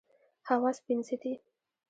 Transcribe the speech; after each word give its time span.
حواس 0.47 0.77
پنځه 0.85 1.15
دي. 1.21 1.33